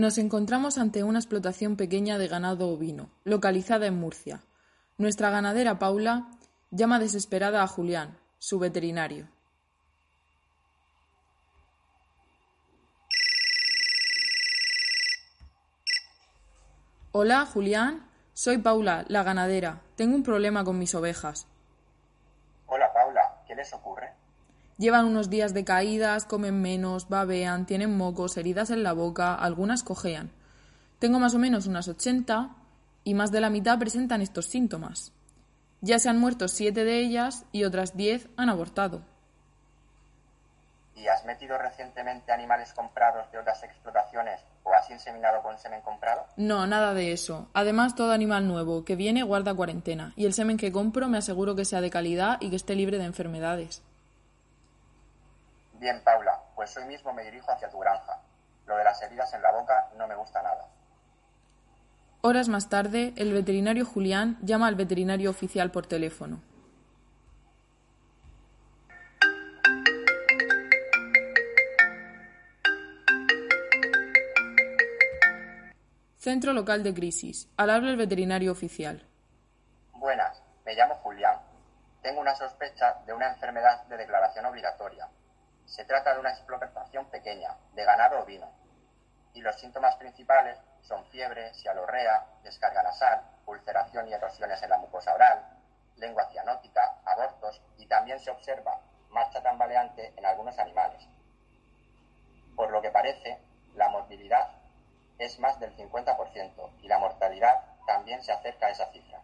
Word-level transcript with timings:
Nos 0.00 0.16
encontramos 0.16 0.78
ante 0.78 1.04
una 1.04 1.18
explotación 1.18 1.76
pequeña 1.76 2.16
de 2.16 2.26
ganado 2.26 2.70
ovino, 2.70 3.10
localizada 3.24 3.84
en 3.84 4.00
Murcia. 4.00 4.40
Nuestra 4.96 5.28
ganadera 5.28 5.78
Paula 5.78 6.30
llama 6.70 6.98
desesperada 6.98 7.62
a 7.62 7.66
Julián, 7.66 8.16
su 8.38 8.58
veterinario. 8.58 9.28
Hola, 17.12 17.44
Julián. 17.44 18.08
Soy 18.32 18.56
Paula, 18.56 19.04
la 19.08 19.22
ganadera. 19.22 19.82
Tengo 19.96 20.14
un 20.14 20.22
problema 20.22 20.64
con 20.64 20.78
mis 20.78 20.94
ovejas. 20.94 21.46
Hola, 22.68 22.90
Paula. 22.94 23.42
¿Qué 23.46 23.54
les 23.54 23.70
ocurre? 23.74 24.14
Llevan 24.80 25.04
unos 25.04 25.28
días 25.28 25.52
de 25.52 25.62
caídas, 25.62 26.24
comen 26.24 26.62
menos, 26.62 27.10
babean, 27.10 27.66
tienen 27.66 27.98
mocos, 27.98 28.38
heridas 28.38 28.70
en 28.70 28.82
la 28.82 28.94
boca, 28.94 29.34
algunas 29.34 29.82
cojean. 29.82 30.30
Tengo 30.98 31.18
más 31.18 31.34
o 31.34 31.38
menos 31.38 31.66
unas 31.66 31.86
ochenta 31.86 32.56
y 33.04 33.12
más 33.12 33.30
de 33.30 33.42
la 33.42 33.50
mitad 33.50 33.78
presentan 33.78 34.22
estos 34.22 34.46
síntomas. 34.46 35.12
Ya 35.82 35.98
se 35.98 36.08
han 36.08 36.18
muerto 36.18 36.48
siete 36.48 36.86
de 36.86 36.98
ellas 36.98 37.44
y 37.52 37.64
otras 37.64 37.94
diez 37.94 38.28
han 38.38 38.48
abortado. 38.48 39.02
¿Y 40.96 41.06
has 41.08 41.26
metido 41.26 41.58
recientemente 41.58 42.32
animales 42.32 42.72
comprados 42.72 43.30
de 43.32 43.38
otras 43.38 43.62
explotaciones 43.62 44.40
o 44.64 44.72
has 44.72 44.90
inseminado 44.90 45.42
con 45.42 45.58
semen 45.58 45.82
comprado? 45.82 46.24
No, 46.38 46.66
nada 46.66 46.94
de 46.94 47.12
eso. 47.12 47.50
Además, 47.52 47.94
todo 47.94 48.12
animal 48.12 48.48
nuevo 48.48 48.82
que 48.86 48.96
viene 48.96 49.24
guarda 49.24 49.52
cuarentena 49.52 50.14
y 50.16 50.24
el 50.24 50.32
semen 50.32 50.56
que 50.56 50.72
compro 50.72 51.06
me 51.10 51.18
aseguro 51.18 51.54
que 51.54 51.66
sea 51.66 51.82
de 51.82 51.90
calidad 51.90 52.38
y 52.40 52.48
que 52.48 52.56
esté 52.56 52.74
libre 52.74 52.96
de 52.96 53.04
enfermedades. 53.04 53.82
Bien, 55.80 55.98
Paula, 56.04 56.38
pues 56.54 56.76
hoy 56.76 56.84
mismo 56.84 57.10
me 57.14 57.24
dirijo 57.24 57.50
hacia 57.50 57.70
tu 57.70 57.78
granja. 57.78 58.20
Lo 58.66 58.76
de 58.76 58.84
las 58.84 59.00
heridas 59.00 59.32
en 59.32 59.40
la 59.40 59.50
boca 59.50 59.88
no 59.96 60.06
me 60.06 60.14
gusta 60.14 60.42
nada. 60.42 60.68
Horas 62.20 62.48
más 62.48 62.68
tarde, 62.68 63.14
el 63.16 63.32
veterinario 63.32 63.86
Julián 63.86 64.36
llama 64.42 64.66
al 64.66 64.74
veterinario 64.74 65.30
oficial 65.30 65.70
por 65.70 65.86
teléfono. 65.86 66.42
Centro 76.18 76.52
Local 76.52 76.82
de 76.82 76.92
Crisis. 76.92 77.48
Al 77.56 77.70
habla 77.70 77.88
el 77.88 77.96
veterinario 77.96 78.52
oficial. 78.52 79.06
Buenas, 79.94 80.42
me 80.66 80.74
llamo 80.74 80.96
Julián. 80.96 81.38
Tengo 82.02 82.20
una 82.20 82.34
sospecha 82.34 82.98
de 83.06 83.14
una 83.14 83.32
enfermedad 83.32 83.82
de 83.84 83.96
declaración 83.96 84.44
obligatoria. 84.44 85.08
Se 85.70 85.84
trata 85.84 86.14
de 86.14 86.20
una 86.20 86.30
explotación 86.30 87.06
pequeña, 87.06 87.56
de 87.74 87.84
ganado 87.84 88.20
ovino. 88.20 88.50
Y 89.34 89.40
los 89.40 89.54
síntomas 89.58 89.94
principales 89.96 90.58
son 90.82 91.06
fiebre, 91.06 91.54
sialorrea, 91.54 92.26
descarga 92.42 92.82
nasal, 92.82 93.22
ulceración 93.46 94.08
y 94.08 94.12
erosiones 94.12 94.60
en 94.62 94.70
la 94.70 94.78
mucosa 94.78 95.14
oral, 95.14 95.46
lengua 95.96 96.28
cianótica, 96.30 96.98
abortos 97.04 97.62
y 97.78 97.86
también 97.86 98.18
se 98.18 98.32
observa 98.32 98.80
marcha 99.10 99.40
tambaleante 99.42 100.12
en 100.16 100.26
algunos 100.26 100.58
animales. 100.58 101.06
Por 102.56 102.72
lo 102.72 102.82
que 102.82 102.90
parece, 102.90 103.38
la 103.76 103.88
morbilidad 103.90 104.50
es 105.18 105.38
más 105.38 105.60
del 105.60 105.76
50% 105.76 106.70
y 106.82 106.88
la 106.88 106.98
mortalidad 106.98 107.64
también 107.86 108.20
se 108.22 108.32
acerca 108.32 108.66
a 108.66 108.70
esa 108.70 108.90
cifra. 108.90 109.20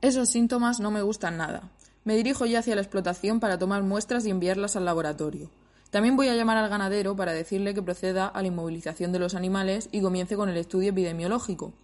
Esos 0.00 0.30
síntomas 0.30 0.78
no 0.78 0.92
me 0.92 1.02
gustan 1.02 1.36
nada. 1.36 1.62
Me 2.08 2.16
dirijo 2.16 2.46
ya 2.46 2.60
hacia 2.60 2.74
la 2.74 2.80
explotación 2.80 3.38
para 3.38 3.58
tomar 3.58 3.82
muestras 3.82 4.24
y 4.24 4.30
enviarlas 4.30 4.76
al 4.76 4.86
laboratorio. 4.86 5.50
También 5.90 6.16
voy 6.16 6.28
a 6.28 6.34
llamar 6.34 6.56
al 6.56 6.70
ganadero 6.70 7.14
para 7.14 7.34
decirle 7.34 7.74
que 7.74 7.82
proceda 7.82 8.26
a 8.26 8.40
la 8.40 8.48
inmovilización 8.48 9.12
de 9.12 9.18
los 9.18 9.34
animales 9.34 9.90
y 9.92 10.00
comience 10.00 10.34
con 10.34 10.48
el 10.48 10.56
estudio 10.56 10.88
epidemiológico. 10.88 11.74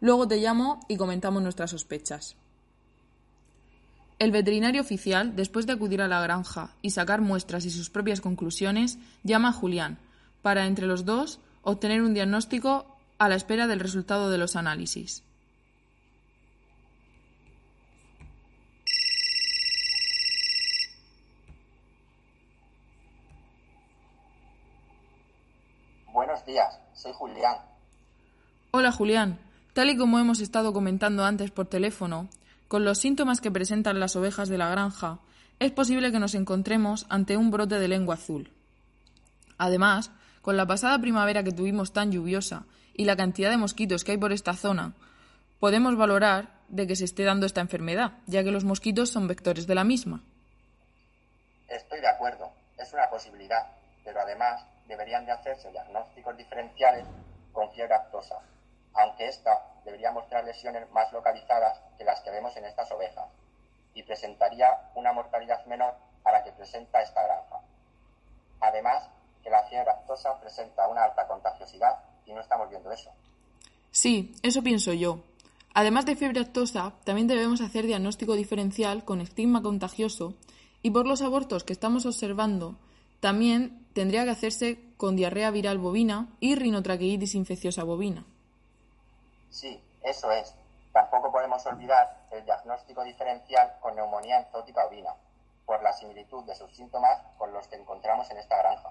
Luego 0.00 0.26
te 0.26 0.38
llamo 0.38 0.80
y 0.88 0.96
comentamos 0.96 1.40
nuestras 1.44 1.70
sospechas. 1.70 2.34
El 4.18 4.32
veterinario 4.32 4.80
oficial, 4.80 5.36
después 5.36 5.68
de 5.68 5.74
acudir 5.74 6.02
a 6.02 6.08
la 6.08 6.20
granja 6.20 6.74
y 6.82 6.90
sacar 6.90 7.20
muestras 7.20 7.64
y 7.64 7.70
sus 7.70 7.90
propias 7.90 8.20
conclusiones, 8.20 8.98
llama 9.22 9.50
a 9.50 9.52
Julián 9.52 9.98
para, 10.42 10.66
entre 10.66 10.86
los 10.86 11.04
dos, 11.04 11.38
obtener 11.62 12.02
un 12.02 12.12
diagnóstico 12.12 12.96
a 13.18 13.28
la 13.28 13.36
espera 13.36 13.68
del 13.68 13.78
resultado 13.78 14.30
de 14.30 14.38
los 14.38 14.56
análisis. 14.56 15.22
Buenos 26.30 26.46
días, 26.46 26.78
soy 26.94 27.12
Julián. 27.12 27.56
Hola 28.70 28.92
Julián, 28.92 29.40
tal 29.72 29.90
y 29.90 29.96
como 29.96 30.20
hemos 30.20 30.38
estado 30.38 30.72
comentando 30.72 31.24
antes 31.24 31.50
por 31.50 31.66
teléfono, 31.66 32.28
con 32.68 32.84
los 32.84 32.98
síntomas 32.98 33.40
que 33.40 33.50
presentan 33.50 33.98
las 33.98 34.14
ovejas 34.14 34.48
de 34.48 34.56
la 34.56 34.70
granja, 34.70 35.18
es 35.58 35.72
posible 35.72 36.12
que 36.12 36.20
nos 36.20 36.36
encontremos 36.36 37.04
ante 37.08 37.36
un 37.36 37.50
brote 37.50 37.80
de 37.80 37.88
lengua 37.88 38.14
azul. 38.14 38.52
Además, 39.58 40.12
con 40.40 40.56
la 40.56 40.66
pasada 40.66 41.00
primavera 41.00 41.42
que 41.42 41.50
tuvimos 41.50 41.92
tan 41.92 42.12
lluviosa 42.12 42.62
y 42.94 43.06
la 43.06 43.16
cantidad 43.16 43.50
de 43.50 43.56
mosquitos 43.56 44.04
que 44.04 44.12
hay 44.12 44.18
por 44.18 44.30
esta 44.30 44.54
zona, 44.54 44.92
podemos 45.58 45.96
valorar 45.96 46.60
de 46.68 46.86
que 46.86 46.94
se 46.94 47.06
esté 47.06 47.24
dando 47.24 47.44
esta 47.44 47.60
enfermedad, 47.60 48.12
ya 48.28 48.44
que 48.44 48.52
los 48.52 48.62
mosquitos 48.62 49.10
son 49.10 49.26
vectores 49.26 49.66
de 49.66 49.74
la 49.74 49.82
misma. 49.82 50.22
Estoy 51.68 52.00
de 52.00 52.08
acuerdo, 52.08 52.52
es 52.78 52.92
una 52.92 53.10
posibilidad, 53.10 53.66
pero 54.10 54.22
además 54.22 54.66
deberían 54.88 55.24
de 55.24 55.30
hacerse 55.30 55.70
diagnósticos 55.70 56.36
diferenciales 56.36 57.06
con 57.52 57.70
fiebre 57.70 57.94
aftosa, 57.94 58.40
aunque 58.92 59.28
esta 59.28 59.52
debería 59.84 60.10
mostrar 60.10 60.42
lesiones 60.42 60.90
más 60.90 61.12
localizadas 61.12 61.80
que 61.96 62.02
las 62.02 62.20
que 62.22 62.32
vemos 62.32 62.56
en 62.56 62.64
estas 62.64 62.90
ovejas, 62.90 63.28
y 63.94 64.02
presentaría 64.02 64.66
una 64.96 65.12
mortalidad 65.12 65.64
menor 65.66 65.94
a 66.24 66.32
la 66.32 66.42
que 66.42 66.50
presenta 66.50 67.00
esta 67.00 67.22
granja. 67.22 67.60
Además, 68.58 69.08
que 69.44 69.50
la 69.50 69.62
fiebre 69.68 69.90
aftosa 69.90 70.40
presenta 70.40 70.88
una 70.88 71.04
alta 71.04 71.28
contagiosidad 71.28 72.00
y 72.26 72.32
no 72.32 72.40
estamos 72.40 72.68
viendo 72.68 72.90
eso. 72.90 73.12
Sí, 73.92 74.34
eso 74.42 74.60
pienso 74.60 74.92
yo. 74.92 75.20
Además 75.72 76.04
de 76.04 76.16
fiebre 76.16 76.40
aftosa, 76.40 76.94
también 77.04 77.28
debemos 77.28 77.60
hacer 77.60 77.86
diagnóstico 77.86 78.34
diferencial 78.34 79.04
con 79.04 79.20
estigma 79.20 79.62
contagioso 79.62 80.34
y 80.82 80.90
por 80.90 81.06
los 81.06 81.22
abortos 81.22 81.62
que 81.62 81.72
estamos 81.72 82.06
observando, 82.06 82.74
también 83.20 83.86
tendría 83.92 84.24
que 84.24 84.30
hacerse 84.30 84.80
con 84.96 85.16
diarrea 85.16 85.50
viral 85.50 85.78
bovina 85.78 86.28
y 86.40 86.54
rinotraqueitis 86.54 87.34
infecciosa 87.34 87.84
bovina. 87.84 88.24
Sí, 89.50 89.80
eso 90.02 90.30
es. 90.32 90.54
Tampoco 90.92 91.30
podemos 91.30 91.64
olvidar 91.66 92.26
el 92.30 92.44
diagnóstico 92.44 93.04
diferencial 93.04 93.72
con 93.80 93.94
neumonía 93.94 94.40
enzótica 94.40 94.86
ovina, 94.86 95.10
por 95.66 95.82
la 95.82 95.92
similitud 95.92 96.44
de 96.44 96.54
sus 96.54 96.70
síntomas 96.72 97.18
con 97.38 97.52
los 97.52 97.66
que 97.68 97.76
encontramos 97.76 98.30
en 98.30 98.38
esta 98.38 98.58
granja. 98.58 98.90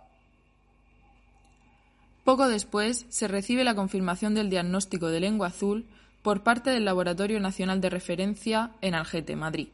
Poco 2.23 2.47
después 2.47 3.05
se 3.09 3.27
recibe 3.27 3.63
la 3.63 3.75
confirmación 3.75 4.35
del 4.35 4.49
diagnóstico 4.49 5.07
de 5.07 5.19
lengua 5.19 5.47
azul 5.47 5.89
por 6.21 6.43
parte 6.43 6.69
del 6.69 6.85
Laboratorio 6.85 7.39
Nacional 7.39 7.81
de 7.81 7.89
Referencia 7.89 8.71
en 8.81 8.93
Algete, 8.93 9.35
Madrid. 9.35 9.69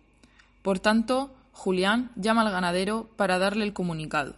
Por 0.61 0.79
tanto, 0.79 1.31
Julián 1.51 2.11
llama 2.15 2.41
al 2.41 2.51
ganadero 2.51 3.09
para 3.17 3.39
darle 3.39 3.65
el 3.65 3.73
comunicado. 3.73 4.35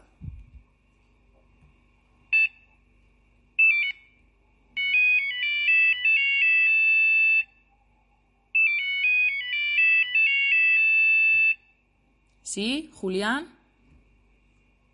¿Sí, 12.57 12.91
Julián? 12.99 13.55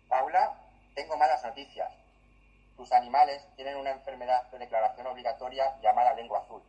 Paula, 0.06 0.52
tengo 0.94 1.16
malas 1.16 1.42
noticias. 1.42 1.90
Tus 2.76 2.92
animales 2.92 3.42
tienen 3.56 3.78
una 3.78 3.92
enfermedad 3.92 4.50
de 4.50 4.58
declaración 4.58 5.06
obligatoria 5.06 5.74
llamada 5.80 6.12
lengua 6.12 6.40
azul. 6.40 6.60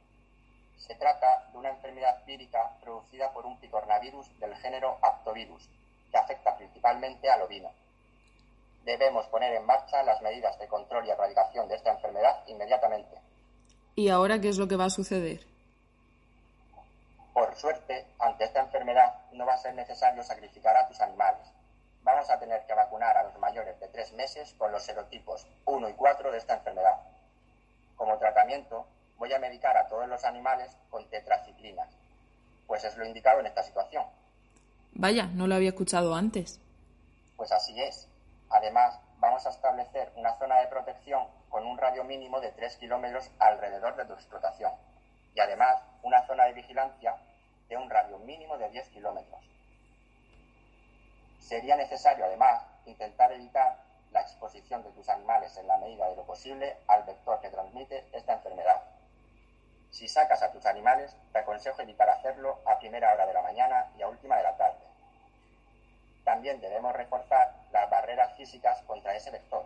Se 0.77 0.95
trata 0.95 1.49
de 1.51 1.57
una 1.57 1.71
enfermedad 1.71 2.23
vírica 2.25 2.77
producida 2.79 3.33
por 3.33 3.45
un 3.45 3.59
picornavirus 3.59 4.39
del 4.39 4.55
género 4.55 4.97
Aptovirus, 5.01 5.67
que 6.11 6.17
afecta 6.17 6.55
principalmente 6.55 7.29
al 7.29 7.41
ovino. 7.41 7.71
Debemos 8.85 9.27
poner 9.27 9.53
en 9.53 9.65
marcha 9.65 10.01
las 10.01 10.21
medidas 10.21 10.57
de 10.59 10.69
control 10.69 11.05
y 11.07 11.09
erradicación 11.09 11.67
de 11.67 11.75
esta 11.75 11.91
enfermedad 11.91 12.41
inmediatamente. 12.47 13.17
¿Y 13.95 14.07
ahora 14.07 14.39
qué 14.39 14.47
es 14.47 14.57
lo 14.57 14.69
que 14.69 14.77
va 14.77 14.85
a 14.85 14.89
suceder? 14.89 15.54
Por 17.55 17.61
suerte, 17.61 18.05
ante 18.19 18.43
esta 18.43 18.59
enfermedad 18.59 19.15
no 19.31 19.45
va 19.45 19.53
a 19.53 19.57
ser 19.57 19.73
necesario 19.75 20.21
sacrificar 20.23 20.75
a 20.75 20.89
tus 20.89 20.99
animales. 20.99 21.47
Vamos 22.03 22.29
a 22.29 22.37
tener 22.37 22.65
que 22.65 22.73
vacunar 22.73 23.15
a 23.15 23.23
los 23.23 23.39
mayores 23.39 23.79
de 23.79 23.87
tres 23.87 24.11
meses 24.11 24.53
con 24.57 24.73
los 24.73 24.83
serotipos 24.83 25.47
1 25.63 25.87
y 25.87 25.93
4 25.93 26.33
de 26.33 26.37
esta 26.37 26.55
enfermedad. 26.55 26.99
Como 27.95 28.17
tratamiento, 28.17 28.85
voy 29.17 29.31
a 29.31 29.39
medicar 29.39 29.77
a 29.77 29.87
todos 29.87 30.05
los 30.09 30.25
animales 30.25 30.75
con 30.89 31.09
tetraciclinas, 31.09 31.87
pues 32.67 32.83
es 32.83 32.97
lo 32.97 33.05
indicado 33.05 33.39
en 33.39 33.45
esta 33.45 33.63
situación. 33.63 34.03
Vaya, 34.91 35.27
no 35.27 35.47
lo 35.47 35.55
había 35.55 35.69
escuchado 35.69 36.13
antes. 36.13 36.59
Pues 37.37 37.53
así 37.53 37.81
es. 37.81 38.09
Además, 38.49 38.99
vamos 39.19 39.45
a 39.45 39.51
establecer 39.51 40.11
una 40.17 40.37
zona 40.39 40.59
de 40.59 40.67
protección 40.67 41.25
con 41.47 41.65
un 41.65 41.77
radio 41.77 42.03
mínimo 42.03 42.41
de 42.41 42.51
3 42.51 42.75
kilómetros 42.75 43.31
alrededor 43.39 43.95
de 43.95 44.03
tu 44.03 44.11
explotación 44.11 44.73
y 45.33 45.39
además 45.39 45.81
una 46.01 46.25
zona 46.25 46.45
de 46.45 46.53
vigilancia 46.53 47.15
de 47.69 47.77
un 47.77 47.89
radio 47.89 48.17
mínimo 48.19 48.57
de 48.57 48.69
10 48.69 48.89
kilómetros. 48.89 49.41
Sería 51.39 51.75
necesario 51.75 52.25
además 52.25 52.63
intentar 52.85 53.31
evitar 53.31 53.77
la 54.11 54.21
exposición 54.21 54.83
de 54.83 54.91
tus 54.91 55.09
animales 55.09 55.55
en 55.57 55.67
la 55.67 55.77
medida 55.77 56.09
de 56.09 56.15
lo 56.15 56.23
posible 56.23 56.77
al 56.87 57.03
vector 57.03 57.39
que 57.41 57.49
transmite 57.49 58.05
esta 58.13 58.33
enfermedad. 58.33 58.81
Si 59.91 60.07
sacas 60.07 60.41
a 60.41 60.51
tus 60.51 60.65
animales, 60.65 61.15
te 61.31 61.39
aconsejo 61.39 61.81
evitar 61.81 62.09
hacerlo 62.09 62.59
a 62.65 62.79
primera 62.79 63.13
hora 63.13 63.25
de 63.25 63.33
la 63.33 63.41
mañana 63.41 63.91
y 63.97 64.01
a 64.01 64.07
última 64.07 64.37
de 64.37 64.43
la 64.43 64.57
tarde. 64.57 64.85
También 66.23 66.59
debemos 66.59 66.93
reforzar 66.93 67.53
las 67.71 67.89
barreras 67.89 68.35
físicas 68.35 68.81
contra 68.87 69.15
ese 69.15 69.31
vector. 69.31 69.65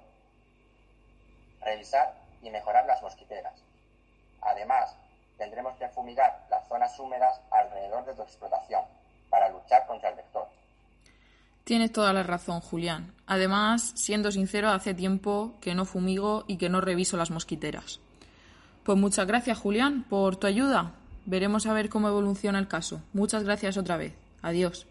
Revisar 1.62 2.14
y 2.42 2.50
mejorar 2.50 2.86
las 2.86 3.02
mosquiteras. 3.02 3.54
Además, 4.42 4.96
tendremos 5.38 5.78
que 5.78 5.88
fumigar 5.90 6.46
las 6.50 6.68
zonas 6.68 7.00
húmedas 7.00 7.40
de 8.06 8.14
tu 8.14 8.22
explotación 8.22 8.82
para 9.30 9.50
luchar 9.50 9.86
contra 9.88 10.10
el 10.10 10.16
vector. 10.16 10.48
Tienes 11.64 11.92
toda 11.92 12.14
la 12.14 12.24
razón, 12.24 12.62
Julián. 12.62 13.14
Además, 13.28 13.92
siendo 13.96 14.32
sincero, 14.32 14.70
hace 14.70 14.94
tiempo 14.94 15.54
que 15.62 15.76
no 15.76 15.86
fumigo 15.86 16.46
y 16.48 16.58
que 16.58 16.70
no 16.70 16.82
reviso 16.82 17.18
las 17.18 17.32
mosquiteras. 17.32 18.00
Pues 18.84 18.98
muchas 18.98 19.28
gracias, 19.28 19.58
Julián, 19.58 20.04
por 20.10 20.36
tu 20.38 20.48
ayuda. 20.48 20.94
Veremos 21.26 21.68
a 21.68 21.74
ver 21.74 21.90
cómo 21.90 22.08
evoluciona 22.08 22.58
el 22.58 22.68
caso. 22.68 23.02
Muchas 23.14 23.44
gracias 23.44 23.78
otra 23.78 23.98
vez. 23.98 24.14
Adiós. 24.42 24.88